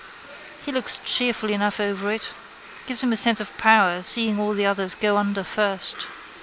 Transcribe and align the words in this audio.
He 0.65 0.71
looks 0.71 0.99
cheerful 1.05 1.51
enough 1.51 1.79
over 1.79 2.09
it. 2.11 2.31
Gives 2.87 3.03
him 3.03 3.13
a 3.13 3.17
sense 3.17 3.39
of 3.39 3.55
power 3.59 4.01
seeing 4.01 4.39
all 4.39 4.53
the 4.53 4.65
others 4.65 4.95
go 4.95 5.15
under 5.15 5.43
first. 5.43 6.07